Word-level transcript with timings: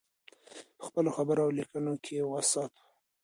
په 0.77 0.81
خپلو 0.87 1.09
خبرو 1.17 1.41
او 1.45 1.51
لیکنو 1.57 1.93
کې 2.03 2.13
یې 2.19 2.25
وساتو. 2.31 2.81